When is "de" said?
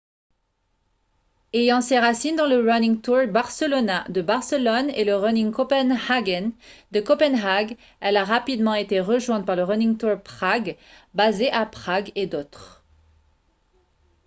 4.09-4.23, 6.89-7.01